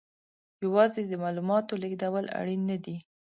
[0.63, 2.95] یوازې د معلوماتو لېږدول اړین نه دي.